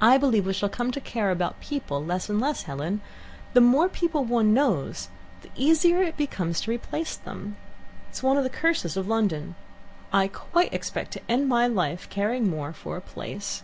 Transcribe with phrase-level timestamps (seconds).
[0.00, 3.00] "I believe we shall come to care about people less and less, Helen.
[3.52, 5.08] The more people one knows
[5.42, 7.56] the easier it becomes to replace them.
[8.10, 9.54] It's one of the curses of London.
[10.12, 13.62] I quite expect to end my life caring most for a place."